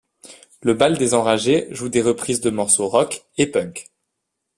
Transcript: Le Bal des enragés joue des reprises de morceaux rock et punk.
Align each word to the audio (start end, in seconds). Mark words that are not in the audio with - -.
Le 0.63 0.73
Bal 0.73 0.97
des 0.97 1.13
enragés 1.13 1.67
joue 1.69 1.87
des 1.87 2.01
reprises 2.01 2.41
de 2.41 2.49
morceaux 2.49 2.87
rock 2.87 3.23
et 3.37 3.45
punk. 3.45 3.91